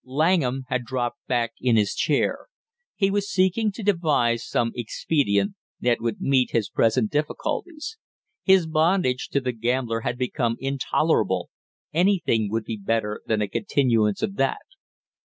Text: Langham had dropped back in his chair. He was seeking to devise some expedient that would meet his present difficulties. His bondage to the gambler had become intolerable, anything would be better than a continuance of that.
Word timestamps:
Langham 0.03 0.65
had 0.69 0.83
dropped 0.83 1.19
back 1.27 1.51
in 1.61 1.75
his 1.75 1.93
chair. 1.93 2.47
He 2.95 3.11
was 3.11 3.29
seeking 3.29 3.71
to 3.73 3.83
devise 3.83 4.43
some 4.43 4.71
expedient 4.75 5.53
that 5.79 6.01
would 6.01 6.19
meet 6.19 6.49
his 6.53 6.69
present 6.71 7.11
difficulties. 7.11 7.99
His 8.43 8.65
bondage 8.65 9.27
to 9.29 9.39
the 9.39 9.51
gambler 9.51 9.99
had 10.01 10.17
become 10.17 10.55
intolerable, 10.59 11.51
anything 11.93 12.49
would 12.49 12.63
be 12.63 12.77
better 12.77 13.21
than 13.27 13.43
a 13.43 13.47
continuance 13.47 14.23
of 14.23 14.37
that. 14.37 14.63